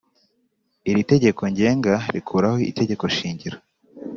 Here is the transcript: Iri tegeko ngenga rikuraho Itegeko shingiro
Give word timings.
Iri 0.89 1.03
tegeko 1.11 1.41
ngenga 1.51 1.93
rikuraho 2.13 2.57
Itegeko 2.71 3.03
shingiro 3.15 3.57